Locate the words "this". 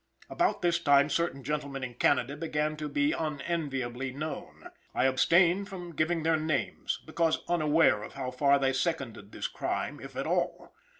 0.63-0.79, 9.31-9.45